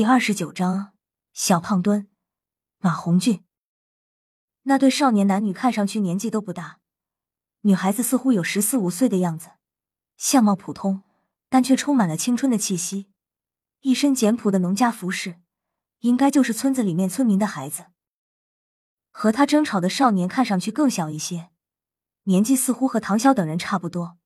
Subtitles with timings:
[0.00, 0.94] 第二十九章，
[1.34, 2.08] 小胖墩
[2.78, 3.44] 马红俊。
[4.62, 6.80] 那对少年男女看上去年纪都不大，
[7.60, 9.50] 女孩子似乎有十四五岁的样子，
[10.16, 11.02] 相貌普通，
[11.50, 13.10] 但却充满了青春的气息。
[13.80, 15.38] 一身简朴的农家服饰，
[15.98, 17.88] 应该就是村子里面村民的孩子。
[19.10, 21.50] 和他争吵的少年看上去更小一些，
[22.22, 24.16] 年纪似乎和唐潇等人差不多，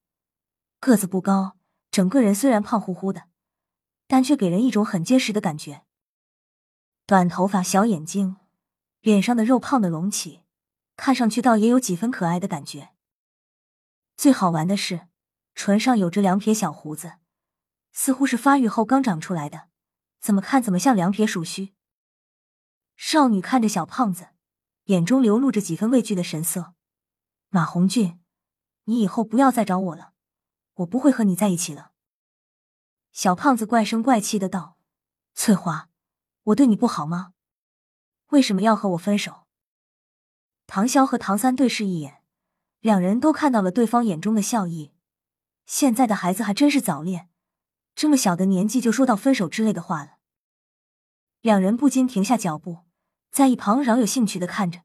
[0.78, 1.56] 个子不高，
[1.90, 3.24] 整个人虽然胖乎乎的。
[4.06, 5.82] 但却给人一种很结实的感觉。
[7.06, 8.36] 短头发、小眼睛，
[9.00, 10.42] 脸上的肉胖的隆起，
[10.96, 12.90] 看上去倒也有几分可爱的感觉。
[14.16, 15.08] 最好玩的是，
[15.54, 17.14] 唇上有着两撇小胡子，
[17.92, 19.68] 似乎是发育后刚长出来的，
[20.20, 21.74] 怎么看怎么像两撇鼠须。
[22.96, 24.28] 少女看着小胖子，
[24.84, 26.74] 眼中流露着几分畏惧的神色。
[27.48, 28.20] 马红俊，
[28.84, 30.12] 你以后不要再找我了，
[30.74, 31.93] 我不会和你在一起了。
[33.14, 34.76] 小胖子怪声怪气的道
[35.34, 35.88] ：“翠花，
[36.42, 37.32] 我对你不好吗？
[38.30, 39.46] 为什么要和我分手？”
[40.66, 42.24] 唐潇和唐三对视一眼，
[42.80, 44.92] 两人都看到了对方眼中的笑意。
[45.64, 47.30] 现在的孩子还真是早恋，
[47.94, 50.18] 这么小的年纪就说到分手之类的话了。
[51.40, 52.78] 两人不禁停下脚步，
[53.30, 54.80] 在一旁饶有兴趣的看着。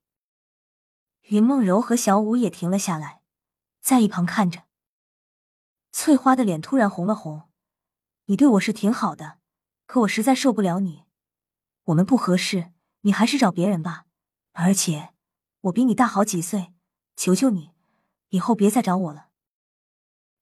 [1.30, 3.24] 云梦柔和小舞也停了下来，
[3.82, 4.66] 在一旁看着。
[5.92, 7.49] 翠花的脸突然红了红。
[8.30, 9.40] 你对我是挺好的，
[9.88, 11.06] 可我实在受不了你。
[11.86, 14.06] 我们不合适，你还是找别人吧。
[14.52, 15.16] 而且
[15.62, 16.72] 我比你大好几岁，
[17.16, 17.72] 求求你，
[18.30, 19.30] 以后别再找我了。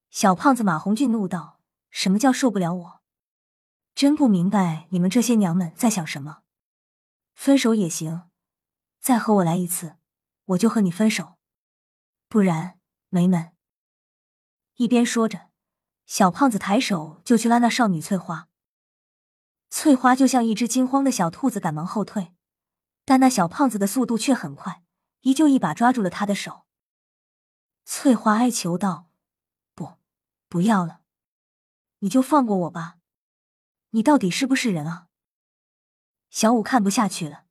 [0.10, 3.02] 小胖子马红俊怒道：“什么叫受不了我？
[3.96, 6.40] 真不明白你们这些娘们在想什么。
[7.36, 8.30] 分手也行，
[9.00, 9.96] 再和我来一次，
[10.44, 11.38] 我就和你分手。
[12.28, 13.54] 不然，没门。”
[14.76, 15.47] 一边说着。
[16.08, 18.48] 小胖子抬手就去拉那少女翠花，
[19.70, 22.34] 翠花就像一只惊慌的小兔子，赶忙后退，
[23.04, 24.86] 但那小胖子的速度却很快，
[25.22, 26.66] 依旧一把抓住了她的手。
[27.84, 29.10] 翠花哀求道
[29.76, 29.98] ：“不，
[30.48, 31.02] 不要了，
[32.00, 33.00] 你就放过我吧，
[33.90, 35.08] 你到底是不是人啊？”
[36.32, 37.44] 小五看不下去了，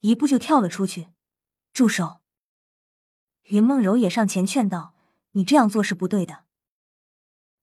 [0.00, 1.10] 一步就跳了出去，
[1.74, 2.22] 住手！
[3.42, 4.94] 云梦柔也上前劝道
[5.32, 6.44] ：“你这样做是不对的。”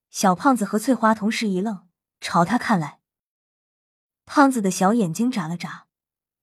[0.09, 1.88] 小胖子和翠花同时一愣，
[2.19, 3.00] 朝他看来。
[4.25, 5.88] 胖子的小眼睛眨了眨，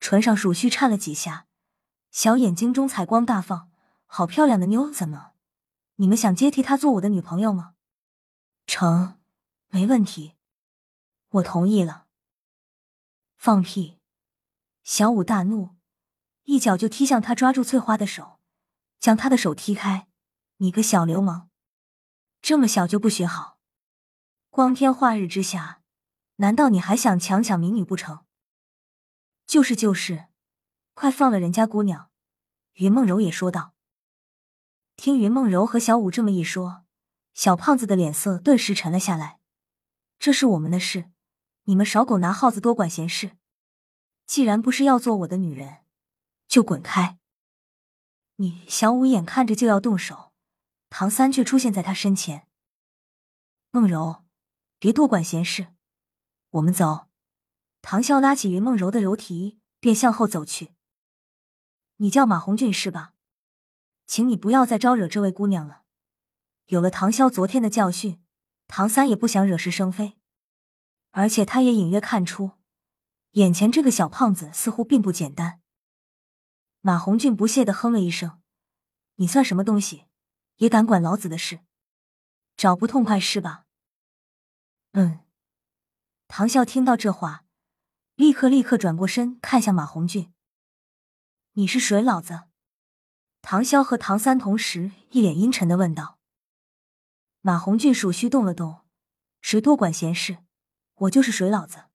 [0.01, 1.47] 唇上鼠须颤了几下，
[2.11, 3.71] 小眼睛中彩光大放，
[4.07, 5.33] 好漂亮的妞怎么！
[5.97, 7.75] 你们想接替她做我的女朋友吗？
[8.67, 9.21] 成，
[9.69, 10.35] 没问题，
[11.29, 12.07] 我同意了。
[13.37, 13.99] 放屁！
[14.83, 15.77] 小五大怒，
[16.45, 18.39] 一脚就踢向他抓住翠花的手，
[18.99, 20.09] 将他的手踢开。
[20.59, 21.51] 你个小流氓，
[22.41, 23.54] 这么小就不学好！
[24.55, 25.83] 光天化日之下，
[26.37, 28.25] 难道你还想强抢民女不成？
[29.49, 30.27] 就是就是，
[30.93, 32.09] 快放了人家姑娘！
[32.75, 33.75] 云梦柔也说道。
[34.95, 36.85] 听云梦柔和小五这么一说，
[37.35, 39.41] 小胖子的脸色顿时沉了下来。
[40.21, 41.11] 这是我们的事，
[41.65, 43.37] 你们少狗拿耗子多管闲事。
[44.25, 45.79] 既然不是要做我的女人，
[46.47, 47.19] 就滚开！
[48.37, 50.33] 你小五眼看着就要动手，
[50.89, 52.47] 唐三却出现在他身前。
[53.73, 54.23] 梦柔。
[54.85, 55.69] 别多管闲事，
[56.51, 57.07] 我们走。
[57.81, 60.75] 唐笑拉起云梦柔的柔提，便向后走去。
[61.97, 63.15] 你叫马红俊是吧？
[64.07, 65.85] 请你不要再招惹这位姑娘了。
[66.67, 68.23] 有了唐潇昨天的教训，
[68.69, 70.19] 唐三也不想惹是生非。
[71.13, 72.51] 而且他也隐约看出，
[73.31, 75.63] 眼前这个小胖子似乎并不简单。
[76.83, 78.43] 马红俊不屑的哼了一声
[79.17, 80.05] ：“你算什么东西，
[80.57, 81.61] 也敢管老子的事？
[82.55, 83.64] 找不痛快是吧？”
[84.97, 85.25] 嗯，
[86.29, 87.45] 唐啸听到这话，
[88.15, 90.33] 立刻立刻转过身看向马红俊
[91.55, 92.01] ：“你是谁？
[92.01, 92.45] 老子？”
[93.43, 96.21] 唐潇和唐三同时一脸阴沉的问道。
[97.41, 98.83] 马红俊鼠须动了动
[99.43, 100.39] ：“谁多管闲事？
[100.95, 101.87] 我就是水老子。”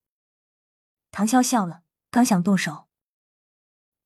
[1.10, 2.90] 唐潇笑了，刚想动手，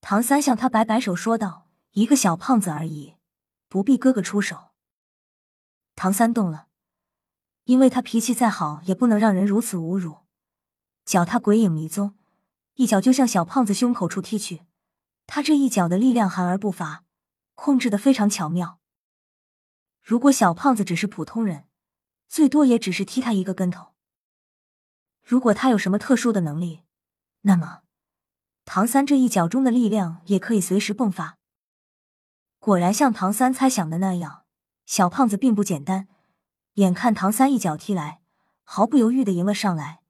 [0.01, 3.15] 唐三向他摆摆手说道：“一个小胖子而已，
[3.67, 4.69] 不必哥哥出手。”
[5.97, 6.67] 唐三动了。
[7.65, 10.17] 因为他脾气再好，也不能让人如此侮辱。
[11.05, 12.15] 脚踏鬼影迷踪，
[12.75, 14.63] 一脚就向小胖子胸口处踢去。
[15.25, 17.03] 他这一脚的力量含而不乏，
[17.55, 18.79] 控制的非常巧妙。
[20.01, 21.65] 如果小胖子只是普通人，
[22.27, 23.93] 最多也只是踢他一个跟头。
[25.21, 26.83] 如果他有什么特殊的能力，
[27.41, 27.83] 那么
[28.65, 31.37] 唐三这一脚中的力量也可以随时迸发。
[32.59, 34.43] 果然像唐三猜想的那样，
[34.85, 36.09] 小胖子并不简单。
[36.75, 38.21] 眼看唐三一脚踢来，
[38.63, 40.01] 毫不犹豫的迎了上来，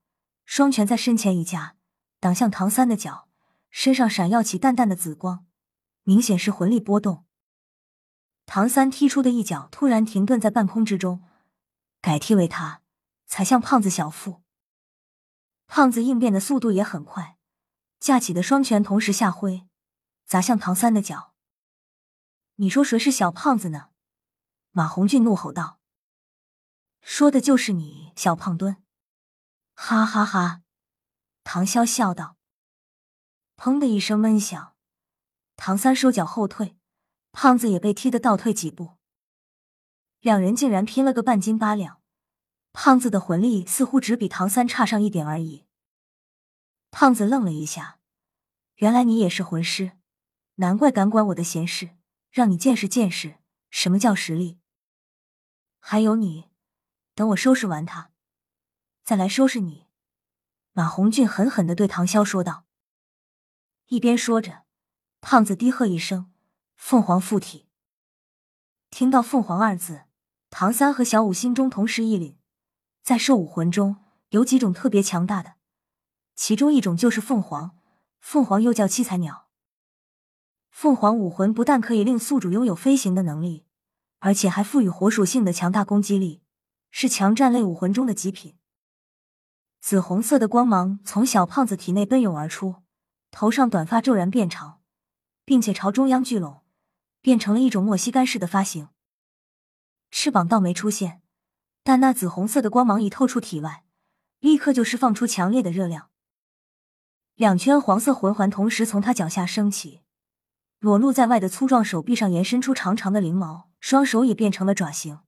[0.45, 1.75] 双拳在身前一架，
[2.21, 3.27] 挡向唐三的脚，
[3.69, 5.45] 身上闪耀起淡淡的紫光，
[6.03, 7.25] 明显是魂力波动。
[8.45, 11.21] 唐三踢出的一脚突然停顿在半空之中，
[11.99, 12.81] 改踢为他，
[13.25, 14.41] 踩向胖子小腹。
[15.67, 17.37] 胖子应变的速度也很快，
[17.99, 19.67] 架起的双拳同时下挥，
[20.25, 21.33] 砸向唐三的脚。
[22.55, 23.89] 你说谁是小胖子呢？
[24.71, 25.79] 马红俊怒吼道
[27.03, 28.77] ：“说的就是你，小胖墩！”
[29.75, 30.61] 哈哈哈。
[31.43, 32.37] 唐潇笑道
[33.57, 34.75] ：“砰的一声闷响，
[35.57, 36.77] 唐三收脚后退，
[37.33, 38.97] 胖子也被踢得倒退几步。
[40.21, 42.01] 两人竟然拼了个半斤八两。
[42.71, 45.67] 胖子的魂力似乎只比唐三差上一点而已。
[46.89, 47.99] 胖子愣了一下，
[48.77, 49.91] 原来你也是魂师，
[50.55, 51.97] 难怪敢管我的闲事，
[52.31, 53.37] 让你见识见识
[53.69, 54.59] 什么叫实力。
[55.79, 56.49] 还有你，
[57.15, 58.11] 等我收拾完他，
[59.03, 59.87] 再来收拾你。”
[60.75, 62.65] 马红俊狠狠的对唐潇说道，
[63.87, 64.63] 一边说着，
[65.21, 66.31] 胖子低喝一声
[66.75, 67.67] ：“凤凰附体。”
[68.89, 70.05] 听到“凤凰”二字，
[70.49, 72.35] 唐三和小五心中同时一凛。
[73.01, 73.97] 在兽武魂中
[74.29, 75.55] 有几种特别强大的，
[76.35, 77.77] 其中一种就是凤凰。
[78.19, 79.49] 凤凰又叫七彩鸟。
[80.69, 83.65] 凤凰武魂不但可以令宿主拥有飞行的能力，
[84.19, 86.42] 而且还赋予火属性的强大攻击力，
[86.95, 88.55] 是强战类武魂中的极品。
[89.81, 92.83] 紫红色的光芒从小胖子体内奔涌而出，
[93.31, 94.79] 头上短发骤然变长，
[95.43, 96.61] 并且朝中央聚拢，
[97.19, 98.89] 变成了一种莫西干式的发型。
[100.11, 101.23] 翅膀倒没出现，
[101.83, 103.83] 但那紫红色的光芒一透出体外，
[104.39, 106.11] 立刻就释放出强烈的热量。
[107.33, 110.01] 两圈黄色魂环同时从他脚下升起，
[110.77, 115.22] 裸露在外的粗壮手臂上延伸出长长的鳞毛，双手也变成了爪形。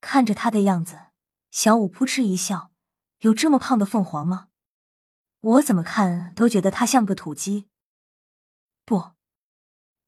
[0.00, 1.08] 看着他的样子，
[1.50, 2.72] 小五扑哧一笑。
[3.20, 4.48] 有这么胖的凤凰吗？
[5.40, 7.68] 我怎么看都觉得他像个土鸡，
[8.84, 9.12] 不，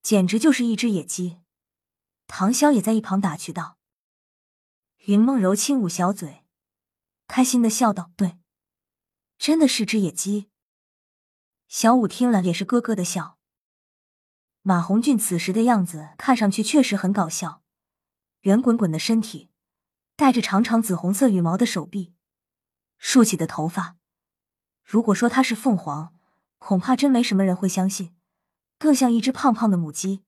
[0.02, 1.40] 简直就是一只野鸡。
[2.28, 3.78] 唐潇也在一旁打趣道。
[5.06, 6.44] 云梦柔轻捂小嘴，
[7.26, 8.38] 开心的笑道：“对，
[9.38, 10.50] 真的是只野鸡。”
[11.66, 13.38] 小五听了也是咯咯的笑。
[14.62, 17.64] 马红俊此时的样子看上去确实很搞笑，
[18.42, 19.49] 圆滚滚的身体，
[20.20, 22.12] 带着长长紫红色羽毛的手臂。
[22.98, 23.96] 竖起的头发，
[24.84, 26.14] 如果说它是凤凰，
[26.58, 28.14] 恐怕真没什么人会相信，
[28.78, 30.22] 更像一只胖胖的母鸡。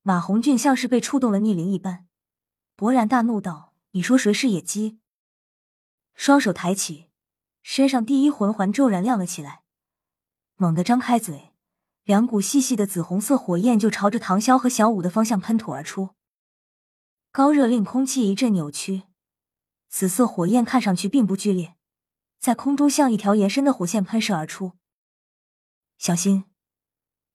[0.00, 2.06] 马红俊像是被触动了逆鳞一般，
[2.74, 4.98] 勃然大怒道：“你说谁是野鸡？”
[6.16, 7.10] 双手抬起，
[7.60, 9.60] 身上第一魂环骤然亮了起来，
[10.56, 11.52] 猛地张开嘴，
[12.04, 16.14] 两股细细的紫红色火焰就朝着唐潇和小五的方向喷吐而出，
[17.32, 19.04] 高热令空气一阵扭曲。
[19.88, 21.76] 紫色火焰看上去并不剧烈，
[22.40, 24.72] 在空中像一条延伸的火线喷射而出。
[25.96, 26.44] 小心！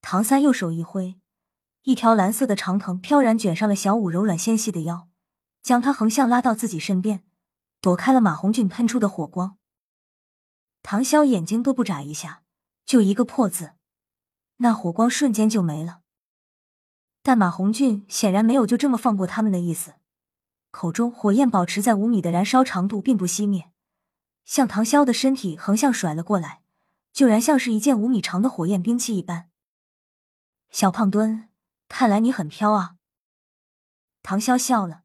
[0.02, 1.20] 唐三右手一挥，
[1.84, 5.10] 一条蓝色的长藤飘然卷上了小五柔软纤细的腰，
[5.62, 7.24] 将他横向拉到自己身边，
[7.80, 9.58] 躲开了马红俊喷出的火光。
[10.84, 12.44] 唐潇眼睛都不眨一下，
[12.86, 13.74] 就一个破字，
[14.58, 16.02] 那火光瞬间就没了。
[17.28, 19.96] 但马红俊显然没有就这么放过他们的意思。
[20.70, 23.72] 口中火焰保持在五米的燃烧长度，并不熄灭，
[24.44, 26.62] 向唐潇的身体横向甩了过来，
[27.12, 29.50] 就然像是一件五米长的火焰兵器一般。
[30.70, 31.50] 小胖墩，
[31.90, 32.98] 看来你很飘啊！
[34.22, 35.02] 唐潇笑了，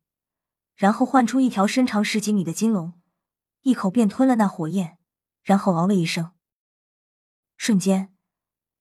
[0.77, 3.01] 然后唤出一条身长十几米的金龙，
[3.63, 4.99] 一口便吞了那火焰，
[5.43, 6.33] 然后嗷了一声，
[7.57, 8.15] 瞬间，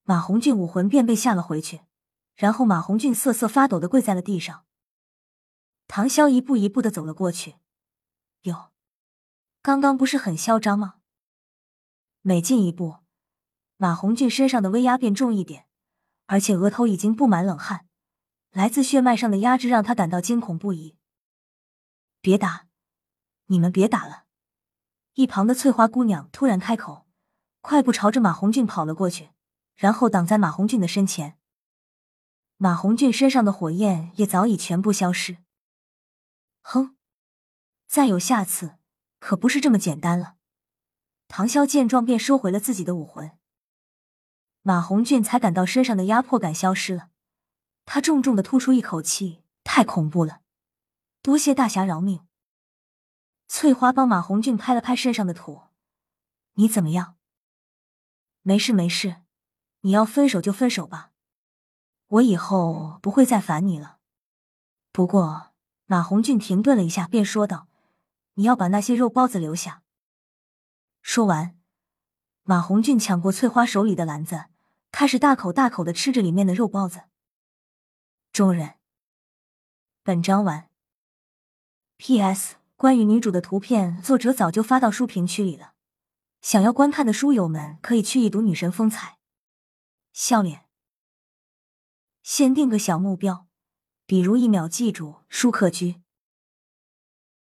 [0.02, 1.80] 马红俊武魂便被吓了回去，
[2.34, 4.64] 然后马红俊瑟瑟发抖的跪在了地上。
[5.86, 7.56] 唐潇一步一步的走了过去，
[8.42, 8.70] 哟，
[9.60, 10.94] 刚刚不是很嚣张吗？
[12.22, 12.98] 每进一步，
[13.76, 15.66] 马红俊身上的威压变重一点，
[16.26, 17.88] 而且额头已经布满冷汗，
[18.52, 20.96] 来自血脉上的压制让他感到惊恐不已。
[22.20, 22.68] 别打，
[23.46, 24.26] 你们别打了！
[25.14, 27.08] 一旁的翠花姑娘突然开口，
[27.62, 29.30] 快步朝着马红俊跑了过去，
[29.74, 31.39] 然后挡在马红俊的身前。
[32.62, 35.38] 马红俊身上的火焰也早已全部消失。
[36.60, 36.94] 哼，
[37.86, 38.76] 再有下次，
[39.18, 40.36] 可不是这么简单了。
[41.26, 43.30] 唐潇见状，便收回了自己的武魂。
[44.60, 47.08] 马红俊才感到身上的压迫感消失了，
[47.86, 50.42] 他重重的吐出一口气，太恐怖了！
[51.22, 52.26] 多谢大侠饶命。
[53.48, 55.62] 翠花帮马红俊拍了拍身上的土，
[56.56, 57.16] 你怎么样？
[58.42, 59.22] 没事没事，
[59.80, 61.12] 你要分手就分手吧，
[62.10, 63.98] 我以后不会再烦你了。
[64.92, 65.48] 不过。
[65.86, 67.66] 马红俊停顿了一下，便说道
[68.34, 69.82] ：“你要把那些肉包子留下。”
[71.02, 71.58] 说完，
[72.44, 74.44] 马红俊抢过翠花手里的篮子，
[74.92, 77.06] 开始大口大口的吃着里面的肉包子。
[78.32, 78.74] 众人。
[80.04, 80.70] 本章完。
[81.96, 82.54] P.S.
[82.76, 85.72] 关于女主的图片，作者早就发到书评区里了，
[86.40, 89.18] 想要观看的书友们可以去一睹女神风采。
[90.12, 90.69] 笑脸。
[92.22, 93.46] 先定个小目标，
[94.06, 96.02] 比如一秒记住舒克居。